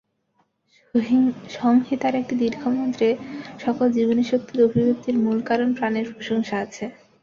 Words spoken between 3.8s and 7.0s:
জীবনীশক্তির অভিব্যক্তির মূল কারণ প্রাণের প্রশংসা আছে।